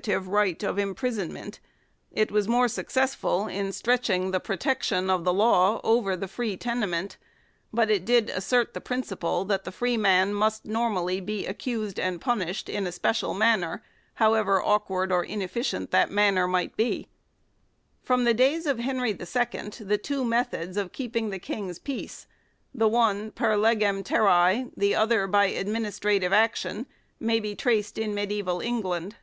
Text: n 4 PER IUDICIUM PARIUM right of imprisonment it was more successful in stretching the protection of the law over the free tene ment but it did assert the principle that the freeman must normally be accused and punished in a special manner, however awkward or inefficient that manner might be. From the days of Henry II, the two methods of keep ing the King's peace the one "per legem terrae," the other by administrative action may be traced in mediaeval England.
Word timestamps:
n 0.00 0.04
4 0.04 0.14
PER 0.14 0.16
IUDICIUM 0.16 0.32
PARIUM 0.32 0.36
right 0.36 0.62
of 0.62 0.78
imprisonment 0.78 1.60
it 2.10 2.30
was 2.32 2.48
more 2.48 2.68
successful 2.68 3.46
in 3.46 3.70
stretching 3.70 4.30
the 4.30 4.40
protection 4.40 5.10
of 5.10 5.24
the 5.24 5.32
law 5.34 5.78
over 5.84 6.16
the 6.16 6.26
free 6.26 6.56
tene 6.56 6.88
ment 6.88 7.18
but 7.70 7.90
it 7.90 8.06
did 8.06 8.30
assert 8.30 8.72
the 8.72 8.80
principle 8.80 9.44
that 9.44 9.64
the 9.64 9.70
freeman 9.70 10.32
must 10.32 10.64
normally 10.64 11.20
be 11.20 11.44
accused 11.46 12.00
and 12.00 12.18
punished 12.18 12.70
in 12.70 12.86
a 12.86 12.92
special 12.92 13.34
manner, 13.34 13.82
however 14.14 14.62
awkward 14.64 15.12
or 15.12 15.22
inefficient 15.22 15.90
that 15.90 16.10
manner 16.10 16.48
might 16.48 16.74
be. 16.78 17.06
From 18.02 18.24
the 18.24 18.32
days 18.32 18.64
of 18.64 18.78
Henry 18.78 19.10
II, 19.10 19.68
the 19.80 20.00
two 20.02 20.24
methods 20.24 20.78
of 20.78 20.92
keep 20.92 21.14
ing 21.14 21.28
the 21.28 21.38
King's 21.38 21.78
peace 21.78 22.26
the 22.72 22.88
one 22.88 23.32
"per 23.32 23.54
legem 23.54 24.02
terrae," 24.02 24.70
the 24.74 24.94
other 24.94 25.26
by 25.26 25.48
administrative 25.48 26.32
action 26.32 26.86
may 27.20 27.38
be 27.38 27.54
traced 27.54 27.98
in 27.98 28.14
mediaeval 28.14 28.62
England. 28.62 29.16